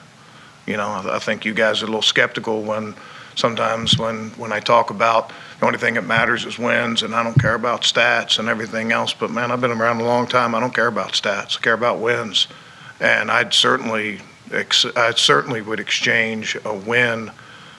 You 0.66 0.76
know, 0.76 0.88
I 0.88 1.16
I 1.16 1.18
think 1.18 1.44
you 1.44 1.54
guys 1.54 1.82
are 1.82 1.86
a 1.86 1.88
little 1.88 2.02
skeptical 2.02 2.62
when 2.62 2.94
sometimes 3.38 3.96
when 3.96 4.30
when 4.30 4.52
I 4.52 4.60
talk 4.60 4.90
about 4.90 5.32
the 5.60 5.66
only 5.66 5.78
thing 5.78 5.94
that 5.94 6.04
matters 6.04 6.44
is 6.44 6.58
wins, 6.58 7.02
and 7.02 7.14
I 7.14 7.22
don't 7.22 7.40
care 7.40 7.54
about 7.54 7.82
stats 7.82 8.38
and 8.38 8.48
everything 8.48 8.92
else. 8.92 9.12
But 9.12 9.30
man, 9.30 9.50
I've 9.50 9.60
been 9.60 9.70
around 9.70 10.00
a 10.00 10.04
long 10.04 10.26
time. 10.26 10.54
I 10.54 10.60
don't 10.60 10.74
care 10.74 10.88
about 10.88 11.12
stats. 11.12 11.56
I 11.56 11.60
care 11.60 11.74
about 11.74 11.98
wins, 11.98 12.48
and 13.00 13.30
I'd 13.30 13.54
certainly 13.54 14.20
ex- 14.52 14.84
I 14.96 15.12
certainly 15.12 15.62
would 15.62 15.80
exchange 15.80 16.56
a 16.64 16.74
win 16.74 17.30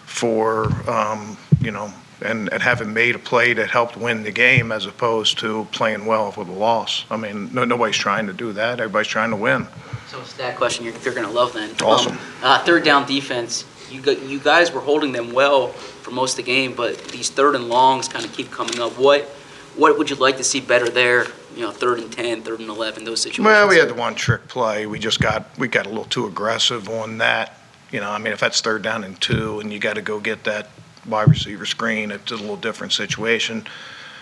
for 0.05 0.65
um, 0.89 1.37
you 1.61 1.71
know 1.71 1.93
and, 2.21 2.51
and 2.51 2.61
having 2.61 2.93
made 2.93 3.15
a 3.15 3.19
play 3.19 3.53
that 3.53 3.69
helped 3.69 3.97
win 3.97 4.23
the 4.23 4.31
game 4.31 4.71
as 4.71 4.85
opposed 4.85 5.39
to 5.39 5.67
playing 5.71 6.05
well 6.05 6.33
with 6.35 6.47
a 6.47 6.53
loss. 6.53 7.05
I 7.09 7.17
mean, 7.17 7.53
no, 7.53 7.65
nobody's 7.65 7.97
trying 7.97 8.27
to 8.27 8.33
do 8.33 8.51
that. 8.53 8.79
Everybody's 8.79 9.07
trying 9.07 9.29
to 9.31 9.35
win. 9.35 9.67
So 10.07 10.19
it's 10.19 10.33
that 10.33 10.57
question 10.57 10.85
you're, 10.85 10.97
you're 10.99 11.13
going 11.13 11.27
to 11.27 11.31
love 11.31 11.53
then. 11.53 11.69
Awesome. 11.81 12.13
Um, 12.13 12.19
uh, 12.41 12.63
third 12.63 12.83
down 12.83 13.05
defense, 13.05 13.63
you, 13.91 14.01
got, 14.01 14.21
you 14.23 14.39
guys 14.39 14.71
were 14.71 14.81
holding 14.81 15.11
them 15.11 15.33
well 15.33 15.67
for 15.69 16.11
most 16.11 16.37
of 16.37 16.45
the 16.45 16.51
game, 16.51 16.73
but 16.73 16.97
these 17.09 17.29
third 17.29 17.55
and 17.55 17.69
longs 17.69 18.07
kind 18.07 18.25
of 18.25 18.33
keep 18.33 18.51
coming 18.51 18.79
up. 18.79 18.93
What 18.97 19.29
what 19.75 19.97
would 19.97 20.09
you 20.09 20.15
like 20.17 20.37
to 20.37 20.43
see 20.43 20.59
better 20.59 20.89
there? 20.89 21.25
You 21.55 21.61
know, 21.61 21.71
third 21.71 21.99
and 21.99 22.11
10, 22.11 22.43
third 22.43 22.59
and 22.59 22.69
11, 22.69 23.05
those 23.05 23.21
situations. 23.21 23.45
Well, 23.45 23.67
we 23.67 23.77
had 23.77 23.89
the 23.89 23.93
one 23.93 24.15
trick 24.15 24.47
play. 24.47 24.85
We 24.85 24.99
just 24.99 25.19
got 25.19 25.57
we 25.57 25.67
got 25.67 25.85
a 25.85 25.89
little 25.89 26.05
too 26.05 26.27
aggressive 26.27 26.89
on 26.89 27.17
that. 27.19 27.57
You 27.91 27.99
know, 27.99 28.11
I 28.11 28.17
mean, 28.17 28.33
if 28.33 28.39
that's 28.39 28.61
third 28.61 28.81
down 28.81 29.03
and 29.03 29.19
two, 29.19 29.59
and 29.59 29.73
you 29.73 29.79
got 29.79 29.95
to 29.95 30.01
go 30.01 30.19
get 30.19 30.43
that 30.43 30.69
wide 31.07 31.27
receiver 31.27 31.65
screen, 31.65 32.11
it's 32.11 32.31
a 32.31 32.35
little 32.35 32.57
different 32.57 32.93
situation. 32.93 33.65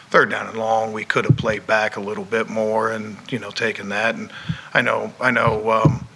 Third 0.09 0.29
down 0.29 0.47
and 0.47 0.57
long, 0.57 0.93
we 0.93 1.03
could 1.03 1.25
have 1.25 1.35
played 1.35 1.67
back 1.67 1.97
a 1.97 1.99
little 1.99 2.23
bit 2.23 2.49
more, 2.49 2.91
and 2.91 3.17
you 3.29 3.39
know, 3.39 3.51
taken 3.51 3.89
that. 3.89 4.15
And 4.15 4.31
I 4.73 4.81
know, 4.81 5.13
I 5.19 5.31
know, 5.31 5.69
um, 5.69 6.07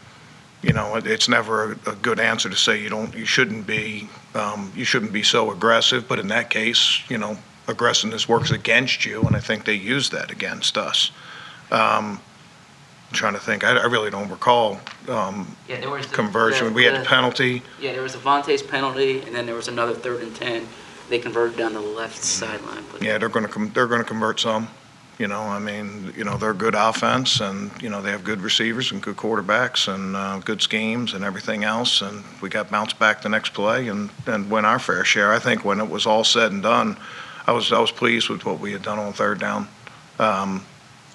you 0.62 0.74
know, 0.74 0.96
it's 0.96 1.28
never 1.28 1.74
a 1.86 1.92
a 1.92 1.96
good 1.96 2.20
answer 2.20 2.50
to 2.50 2.56
say 2.56 2.82
you 2.82 2.90
don't, 2.90 3.14
you 3.16 3.26
shouldn't 3.26 3.66
be, 3.66 4.08
um, 4.36 4.72
you 4.76 4.86
shouldn't 4.86 5.12
be 5.14 5.24
so 5.24 5.52
aggressive, 5.52 6.08
but 6.08 6.20
in 6.20 6.28
that 6.28 6.50
case, 6.50 7.02
you 7.10 7.18
know, 7.18 7.38
aggressiveness 7.68 8.28
works 8.30 8.52
against 8.52 9.06
you, 9.06 9.22
and 9.24 9.36
I 9.36 9.40
think 9.40 9.66
they 9.66 9.74
use 9.74 10.10
that 10.12 10.32
against 10.32 10.78
us. 10.78 11.12
Um, 11.72 12.20
I'm 13.10 13.16
Trying 13.18 13.34
to 13.34 13.40
think, 13.40 13.64
I 13.64 13.72
I 13.78 13.86
really 13.86 14.10
don't 14.10 14.30
recall 14.30 14.80
um, 15.10 15.56
Yeah, 15.68 15.80
there 15.80 15.90
was 15.90 16.08
the- 16.08 16.16
conversion. 16.16 16.68
the- 16.68 16.74
We 16.74 16.86
had 16.86 17.02
the 17.02 17.06
penalty. 17.06 17.62
Yeah, 17.80 17.94
there 17.94 18.04
was 18.04 18.16
a 18.16 18.20
Vontae's 18.20 18.62
penalty, 18.64 19.22
and 19.22 19.36
then 19.36 19.46
there 19.46 19.56
was 19.56 19.68
another 19.68 19.94
third 19.94 20.22
and 20.22 20.36
10. 20.36 20.68
They 21.10 21.20
converted 21.20 21.58
down 21.58 21.74
the 21.74 21.82
left 21.82 22.24
sideline. 22.24 22.86
Yeah, 23.02 23.18
they're 23.18 23.28
going 23.28 23.48
to, 23.48 23.66
they're 23.74 23.88
going 23.88 24.02
to 24.02 24.08
convert 24.08 24.40
some, 24.40 24.70
you 25.22 25.28
know, 25.28 25.42
I 25.42 25.60
mean, 25.60 26.12
you 26.18 26.24
know, 26.24 26.36
they're 26.38 26.56
good 26.56 26.74
offense 26.74 27.42
and, 27.42 27.70
you 27.80 27.90
know, 27.90 28.02
they 28.02 28.10
have 28.10 28.24
good 28.24 28.42
receivers 28.42 28.92
and 28.92 29.04
good 29.04 29.18
quarterbacks 29.18 29.88
and 29.88 30.16
uh, 30.16 30.40
good 30.40 30.64
schemes 30.64 31.14
and 31.14 31.24
everything 31.24 31.64
else. 31.64 32.02
And 32.02 32.24
we 32.42 32.50
got 32.50 32.72
bounced 32.72 32.98
back 32.98 33.22
the 33.22 33.30
next 33.30 33.54
play 33.54 33.88
and, 33.88 34.10
and 34.26 34.50
win 34.50 34.66
our 34.66 34.80
fair 34.80 35.06
share. 35.06 35.32
I 35.32 35.38
think 35.38 35.64
when 35.64 35.80
it 35.80 35.88
was 35.88 36.08
all 36.08 36.24
said 36.24 36.52
and 36.52 36.64
done, 36.64 36.98
I 37.46 37.52
was, 37.52 37.72
I 37.72 37.80
was 37.80 37.92
pleased 37.92 38.30
with 38.30 38.46
what 38.46 38.60
we 38.60 38.72
had 38.72 38.82
done 38.82 38.98
on 38.98 39.14
third 39.14 39.40
down. 39.40 39.68
Um, 40.18 40.66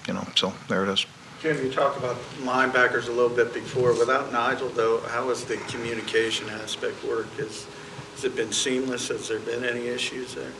You 0.07 0.15
know, 0.15 0.27
so 0.37 0.53
there 0.69 0.85
it 0.85 0.89
is. 0.89 1.05
Jim, 1.43 1.57
you 1.65 1.73
talked 1.73 1.99
about 1.99 2.17
linebackers 2.43 3.09
a 3.09 3.13
little 3.13 3.37
bit 3.37 3.53
before. 3.53 3.93
Without 3.93 4.33
Nigel, 4.33 4.69
though, 4.69 5.01
how 5.09 5.31
has 5.31 5.45
the 5.45 5.57
communication 5.67 6.49
aspect 6.49 7.03
worked? 7.03 7.37
Has, 7.39 7.67
has 8.15 8.25
it 8.25 8.37
been 8.37 8.53
seamless? 8.53 9.09
Has 9.09 9.27
there 9.27 9.41
been 9.41 9.65
any 9.65 9.89
issues 9.89 10.37
there? 10.37 10.53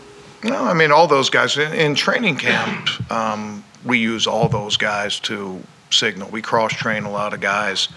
No, 0.45 0.65
I 0.65 0.75
mean, 0.75 0.93
all 0.93 1.07
those 1.07 1.31
guys, 1.31 1.57
in, 1.57 1.73
in 1.73 1.95
training 1.95 2.37
camp, 2.37 3.11
um, 3.11 3.65
we 3.85 3.99
use 3.99 4.27
all 4.27 4.49
those 4.49 4.77
guys 4.77 5.19
to 5.21 5.61
signal. 5.91 6.29
We 6.31 6.43
cross-train 6.43 7.05
a 7.05 7.11
lot 7.11 7.33
of 7.35 7.41
guys. 7.41 7.89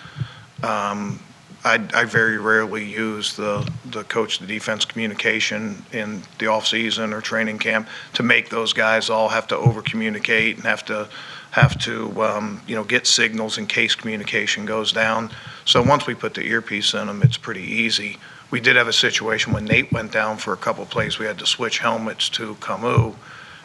Um, 0.63 1.19
I, 1.63 1.75
I 1.93 2.05
very 2.05 2.37
rarely 2.37 2.85
use 2.85 3.35
the, 3.35 3.69
the 3.85 4.03
coach, 4.05 4.39
the 4.39 4.47
defense 4.47 4.85
communication 4.85 5.83
in 5.91 6.23
the 6.37 6.47
off-season 6.47 7.11
or 7.11 7.19
training 7.19 7.59
camp 7.59 7.89
to 8.13 8.23
make 8.23 8.49
those 8.49 8.71
guys 8.71 9.09
all 9.09 9.27
have 9.29 9.47
to 9.47 9.57
over-communicate 9.57 10.55
and 10.55 10.65
have 10.65 10.85
to, 10.85 11.09
have 11.51 11.77
to, 11.79 12.23
um, 12.23 12.61
you 12.65 12.75
know, 12.75 12.83
get 12.83 13.05
signals 13.05 13.57
in 13.57 13.67
case 13.67 13.93
communication 13.93 14.65
goes 14.65 14.93
down. 14.93 15.31
So 15.65 15.81
once 15.81 16.07
we 16.07 16.15
put 16.15 16.33
the 16.33 16.43
earpiece 16.43 16.93
in 16.93 17.07
them, 17.07 17.21
it's 17.23 17.37
pretty 17.37 17.63
easy. 17.63 18.17
We 18.51 18.59
did 18.59 18.75
have 18.75 18.87
a 18.87 18.93
situation 18.93 19.53
when 19.53 19.65
Nate 19.65 19.91
went 19.91 20.11
down 20.11 20.37
for 20.37 20.53
a 20.53 20.57
couple 20.57 20.85
plays, 20.85 21.19
we 21.19 21.25
had 21.25 21.37
to 21.39 21.45
switch 21.45 21.79
helmets 21.79 22.29
to 22.29 22.55
Kamu. 22.55 23.15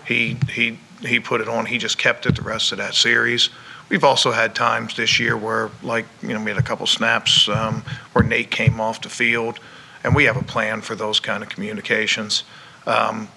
He, 0.06 0.36
he, 0.50 0.78
he 1.00 1.20
put 1.20 1.40
it 1.40 1.48
on, 1.48 1.66
he 1.66 1.78
just 1.78 1.98
kept 1.98 2.26
it 2.26 2.36
the 2.36 2.42
rest 2.42 2.72
of 2.72 2.78
that 2.78 2.94
series. 2.94 3.50
We've 3.88 4.04
also 4.04 4.30
had 4.30 4.54
times 4.54 4.96
this 4.96 5.18
year 5.18 5.36
where, 5.36 5.70
like, 5.82 6.06
you 6.22 6.28
know, 6.28 6.42
we 6.42 6.50
had 6.50 6.58
a 6.58 6.62
couple 6.62 6.86
snaps 6.86 7.48
um, 7.48 7.82
where 8.12 8.24
Nate 8.24 8.50
came 8.50 8.80
off 8.80 9.00
the 9.00 9.08
field, 9.08 9.58
and 10.02 10.14
we 10.14 10.24
have 10.24 10.36
a 10.36 10.44
plan 10.44 10.80
for 10.82 10.94
those 10.94 11.20
kind 11.20 11.42
of 11.42 11.48
communications. 11.48 12.44
Um, 12.86 13.28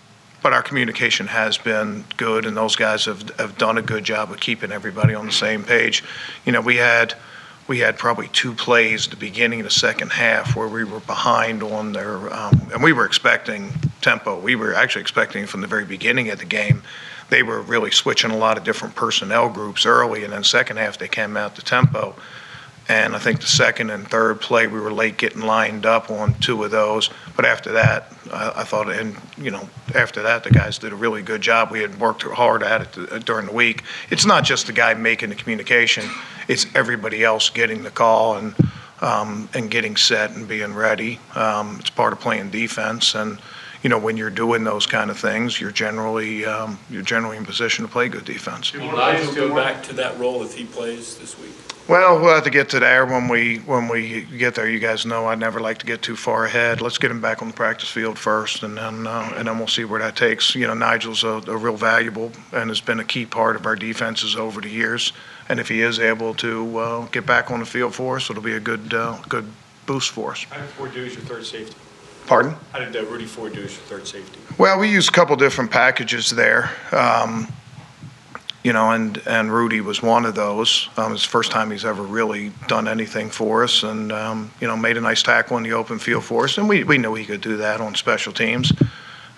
But 0.43 0.53
our 0.53 0.61
communication 0.61 1.27
has 1.27 1.57
been 1.57 2.05
good, 2.15 2.45
and 2.45 2.55
those 2.55 2.75
guys 2.75 3.05
have, 3.05 3.21
have 3.39 3.57
done 3.57 3.77
a 3.77 3.81
good 3.81 4.03
job 4.03 4.31
of 4.31 4.39
keeping 4.39 4.71
everybody 4.71 5.15
on 5.15 5.25
the 5.25 5.31
same 5.31 5.63
page. 5.63 6.03
You 6.45 6.51
know, 6.51 6.61
we 6.61 6.77
had, 6.77 7.15
we 7.67 7.79
had 7.79 7.97
probably 7.97 8.29
two 8.29 8.53
plays 8.53 9.05
at 9.05 9.11
the 9.11 9.17
beginning 9.17 9.59
of 9.59 9.65
the 9.65 9.71
second 9.71 10.11
half 10.11 10.55
where 10.55 10.67
we 10.67 10.83
were 10.83 11.01
behind 11.01 11.61
on 11.61 11.91
their, 11.91 12.33
um, 12.33 12.69
and 12.73 12.81
we 12.81 12.93
were 12.93 13.05
expecting 13.05 13.69
tempo. 14.01 14.39
We 14.39 14.55
were 14.55 14.73
actually 14.73 15.01
expecting 15.01 15.45
from 15.45 15.61
the 15.61 15.67
very 15.67 15.85
beginning 15.85 16.29
of 16.29 16.39
the 16.39 16.45
game, 16.45 16.81
they 17.29 17.43
were 17.43 17.61
really 17.61 17.91
switching 17.91 18.31
a 18.31 18.37
lot 18.37 18.57
of 18.57 18.63
different 18.63 18.95
personnel 18.95 19.49
groups 19.49 19.85
early, 19.85 20.23
and 20.23 20.31
then 20.31 20.43
second 20.43 20.77
half, 20.77 20.97
they 20.97 21.09
came 21.09 21.35
out 21.35 21.55
to 21.55 21.61
tempo. 21.61 22.15
And 22.89 23.15
I 23.15 23.19
think 23.19 23.41
the 23.41 23.47
second 23.47 23.89
and 23.89 24.07
third 24.07 24.39
play, 24.39 24.67
we 24.67 24.79
were 24.79 24.93
late 24.93 25.17
getting 25.17 25.41
lined 25.41 25.85
up 25.85 26.09
on 26.09 26.33
two 26.39 26.63
of 26.63 26.71
those. 26.71 27.09
But 27.35 27.45
after 27.45 27.73
that, 27.73 28.13
I, 28.31 28.53
I 28.57 28.63
thought, 28.63 28.89
and, 28.89 29.15
you 29.37 29.51
know, 29.51 29.67
after 29.93 30.23
that, 30.23 30.43
the 30.43 30.51
guys 30.51 30.77
did 30.77 30.93
a 30.93 30.95
really 30.95 31.21
good 31.21 31.41
job. 31.41 31.69
We 31.69 31.81
had 31.81 31.99
worked 31.99 32.23
hard 32.23 32.63
at 32.63 32.81
it 32.81 32.93
th- 32.93 33.25
during 33.25 33.47
the 33.47 33.51
week. 33.51 33.83
It's 34.09 34.25
not 34.25 34.45
just 34.45 34.67
the 34.67 34.73
guy 34.73 34.93
making 34.93 35.29
the 35.29 35.35
communication, 35.35 36.05
it's 36.47 36.65
everybody 36.75 37.23
else 37.25 37.49
getting 37.49 37.83
the 37.83 37.91
call 37.91 38.37
and, 38.37 38.55
um, 39.01 39.49
and 39.53 39.69
getting 39.69 39.97
set 39.97 40.31
and 40.31 40.47
being 40.47 40.73
ready. 40.73 41.19
Um, 41.35 41.77
it's 41.81 41.89
part 41.89 42.13
of 42.13 42.21
playing 42.21 42.51
defense. 42.51 43.15
And, 43.15 43.39
you 43.87 43.89
know, 43.89 43.99
when 43.99 44.17
you're 44.17 44.29
doing 44.29 44.65
those 44.65 44.85
kind 44.85 45.09
of 45.09 45.17
things, 45.17 45.61
you're 45.61 45.71
generally, 45.71 46.43
um, 46.43 46.77
you're 46.89 47.01
generally 47.01 47.37
in 47.37 47.45
position 47.45 47.85
to 47.85 47.89
play 47.89 48.09
good 48.09 48.25
defense. 48.25 48.71
Do 48.71 48.79
Nigel 48.79 49.33
go 49.33 49.55
back 49.55 49.81
to 49.83 49.93
that 49.93 50.19
role 50.19 50.43
if 50.43 50.53
he 50.53 50.65
plays 50.65 51.17
this 51.17 51.39
week? 51.39 51.53
Well, 51.87 52.19
we'll 52.19 52.35
have 52.35 52.43
to 52.43 52.49
get 52.49 52.67
to 52.71 52.81
there 52.81 53.05
when 53.05 53.29
we, 53.29 53.59
when 53.59 53.87
we 53.87 54.23
get 54.23 54.55
there. 54.55 54.67
You 54.67 54.79
guys 54.79 55.05
know 55.05 55.25
I 55.25 55.35
never 55.35 55.61
like 55.61 55.77
to 55.77 55.85
get 55.85 56.01
too 56.01 56.17
far 56.17 56.43
ahead. 56.43 56.81
Let's 56.81 56.97
get 56.97 57.11
him 57.11 57.21
back 57.21 57.41
on 57.41 57.47
the 57.47 57.53
practice 57.53 57.87
field 57.87 58.19
first, 58.19 58.61
and 58.61 58.77
then, 58.77 59.07
uh, 59.07 59.31
and 59.37 59.47
then 59.47 59.57
we'll 59.57 59.69
see 59.69 59.85
where 59.85 60.01
that 60.01 60.17
takes. 60.17 60.53
You 60.53 60.67
know, 60.67 60.73
Nigel's 60.73 61.23
a, 61.23 61.41
a 61.47 61.55
real 61.55 61.77
valuable 61.77 62.33
and 62.51 62.69
has 62.69 62.81
been 62.81 62.99
a 62.99 63.05
key 63.05 63.25
part 63.25 63.55
of 63.55 63.65
our 63.65 63.77
defenses 63.77 64.35
over 64.35 64.59
the 64.59 64.69
years. 64.69 65.13
And 65.47 65.61
if 65.61 65.69
he 65.69 65.79
is 65.79 65.97
able 65.97 66.33
to, 66.33 66.77
uh, 66.77 67.05
get 67.05 67.25
back 67.25 67.51
on 67.51 67.61
the 67.61 67.65
field 67.65 67.95
for 67.95 68.17
us, 68.17 68.29
it'll 68.29 68.43
be 68.43 68.55
a 68.55 68.59
good, 68.59 68.93
uh, 68.93 69.17
good 69.29 69.49
boost 69.85 70.11
for 70.11 70.31
us. 70.31 70.43
How 70.43 70.59
did 70.59 70.69
Ford 70.71 70.93
do 70.93 71.05
as 71.05 71.13
your 71.13 71.23
third 71.23 71.45
safety? 71.45 71.77
Pardon? 72.27 72.55
How 72.73 72.79
did 72.79 72.95
uh, 72.95 73.05
Rudy 73.05 73.25
Ford 73.25 73.53
do 73.53 73.63
as 73.63 73.73
your 73.73 73.85
third 73.85 74.05
safety? 74.05 74.39
Well, 74.57 74.77
we 74.79 74.91
used 74.91 75.09
a 75.09 75.13
couple 75.13 75.35
different 75.37 75.71
packages 75.71 76.29
there. 76.29 76.69
Um, 76.91 77.47
you 78.63 78.73
know, 78.73 78.91
and, 78.91 79.17
and 79.25 79.49
Rudy 79.49 79.79
was 79.79 80.03
one 80.03 80.25
of 80.25 80.35
those. 80.35 80.89
Um, 80.97 81.13
it's 81.13 81.23
the 81.23 81.29
first 81.29 81.51
time 81.51 81.71
he's 81.71 81.85
ever 81.85 82.03
really 82.03 82.51
done 82.67 82.89
anything 82.89 83.29
for 83.29 83.63
us 83.63 83.83
and, 83.83 84.11
um, 84.11 84.51
you 84.59 84.67
know, 84.67 84.75
made 84.75 84.97
a 84.97 85.01
nice 85.01 85.23
tackle 85.23 85.55
in 85.55 85.63
the 85.63 85.71
open 85.71 85.99
field 85.99 86.25
for 86.25 86.43
us. 86.43 86.57
And 86.57 86.67
we, 86.67 86.83
we 86.83 86.97
knew 86.97 87.13
he 87.13 87.23
could 87.23 87.39
do 87.39 87.55
that 87.57 87.79
on 87.79 87.95
special 87.95 88.33
teams. 88.33 88.73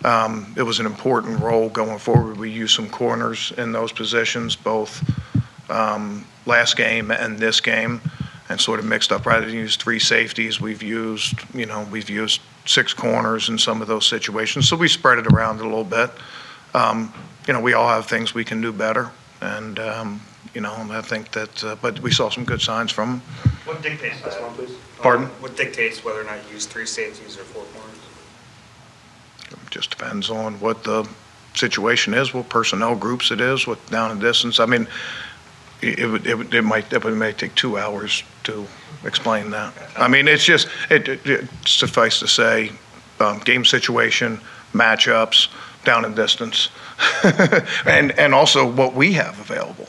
Um, 0.04 0.52
it 0.58 0.64
was 0.64 0.80
an 0.80 0.88
important 0.88 1.42
role 1.42 1.70
going 1.70 2.00
forward. 2.00 2.38
We 2.38 2.50
used 2.50 2.76
some 2.76 2.90
corners 2.90 3.54
in 3.56 3.72
those 3.72 3.92
positions, 3.92 4.56
both 4.56 5.04
um, 5.70 6.26
last 6.48 6.76
game 6.76 7.12
and 7.12 7.38
this 7.38 7.62
game, 7.62 8.02
and 8.48 8.60
sort 8.60 8.80
of 8.80 8.86
mixed 8.86 9.12
up. 9.12 9.28
Rather 9.28 9.46
than 9.46 9.54
use 9.54 9.76
three 9.76 10.00
safeties, 10.00 10.60
we've 10.60 10.82
used, 10.82 11.36
you 11.54 11.68
know, 11.68 11.88
we've 11.92 12.10
used 12.10 12.42
six 12.70 12.94
corners 12.94 13.50
in 13.50 13.58
some 13.58 13.82
of 13.82 13.88
those 13.88 14.06
situations. 14.06 14.70
So 14.70 14.76
we 14.76 14.88
spread 14.88 15.18
it 15.18 15.28
around 15.28 15.60
a 15.60 15.64
little 15.64 15.84
bit. 15.84 16.12
Um, 16.76 17.12
you 17.48 17.54
know, 17.54 17.60
we 17.60 17.74
all 17.74 17.90
have 17.90 18.06
things 18.06 18.36
we 18.36 18.46
can 18.46 18.62
do 18.62 18.72
better, 18.72 19.10
and 19.42 19.80
um, 19.80 20.22
you 20.54 20.62
know, 20.62 20.74
I 20.92 21.02
think 21.02 21.32
that. 21.32 21.64
Uh, 21.64 21.76
but 21.82 22.00
we 22.00 22.12
saw 22.12 22.30
some 22.30 22.46
good 22.46 22.62
signs 22.62 22.92
from 22.92 23.14
him. 23.14 23.22
What 23.66 23.82
dictates 23.82 24.22
that? 24.22 24.40
one, 24.42 24.54
please. 24.54 24.76
Pardon? 25.00 25.26
What 25.42 25.58
dictates 25.58 26.06
whether 26.06 26.22
or 26.22 26.26
not 26.26 26.38
you 26.48 26.54
use 26.54 26.68
three 26.68 26.86
safeties 26.86 27.38
or 27.38 27.44
four 27.44 27.64
corners? 27.74 27.96
Just 29.72 29.90
depends 29.90 30.30
on 30.30 30.60
what 30.60 30.84
the 30.84 31.10
situation 31.56 32.14
is, 32.14 32.34
what 32.34 32.50
personnel 32.50 32.96
groups 32.96 33.32
it 33.32 33.42
is, 33.42 33.66
what 33.66 33.84
down 33.90 34.12
and 34.12 34.22
distance. 34.22 34.60
I 34.60 34.66
mean, 34.66 34.84
it, 34.84 34.88
it 35.82 36.10
would, 36.10 36.28
it 36.28 36.36
would, 36.38 36.54
it 36.54 36.62
might, 36.64 36.92
it 36.92 37.06
may 37.06 37.32
take 37.32 37.56
two 37.56 37.78
hours 37.78 38.24
to 38.44 38.66
explain 39.06 39.50
that. 39.52 39.74
I 39.98 40.08
mean, 40.08 40.28
it's 40.28 40.44
just, 40.46 40.68
it, 40.90 41.08
it- 41.08 41.26
it 41.26 41.48
suffice 41.66 42.20
to 42.20 42.28
say, 42.28 42.72
um, 43.20 43.40
game 43.40 43.66
situation, 43.66 44.40
matchups, 44.74 45.50
down 45.86 46.06
and 46.06 46.16
distance, 46.16 46.70
and, 47.86 48.12
and 48.20 48.34
also 48.34 48.70
what 48.70 48.94
we 48.94 49.14
have 49.14 49.40
available. 49.40 49.88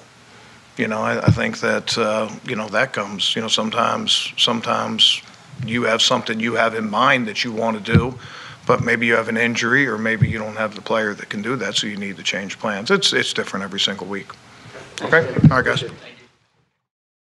You 0.77 0.89
know, 0.89 1.01
I, 1.01 1.19
I 1.19 1.31
think 1.31 1.59
that, 1.61 1.99
uh, 1.99 2.31
you 2.45 2.57
know, 2.57 2.69
that 2.69 2.93
comes, 2.93 3.35
you 3.37 3.43
know, 3.43 3.49
sometimes, 3.49 4.33
sometimes 4.37 5.21
you 5.67 5.83
have 5.85 6.01
something 6.01 6.41
you 6.41 6.55
have 6.55 6.75
in 6.75 6.89
mind 6.89 7.27
that 7.29 7.45
you 7.45 7.53
want 7.53 7.85
to 7.85 7.93
do, 7.93 8.19
but 8.67 8.83
maybe 8.83 9.07
you 9.07 9.15
have 9.17 9.29
an 9.29 9.37
injury, 9.37 9.87
or 9.87 9.99
maybe 9.99 10.29
you 10.29 10.39
don't 10.39 10.57
have 10.57 10.75
the 10.75 10.81
player 10.81 11.13
that 11.15 11.29
can 11.29 11.43
do 11.43 11.57
that, 11.57 11.77
so 11.77 11.87
you 11.87 11.97
need 11.97 12.17
to 12.17 12.23
change 12.23 12.59
plans. 12.59 12.91
It's, 12.91 13.13
it's 13.13 13.33
different 13.33 13.65
every 13.65 13.81
single 13.81 14.07
week. 14.07 14.29
Okay? 15.03 15.27
All 15.51 15.57
right, 15.57 15.65
guys. 15.65 15.85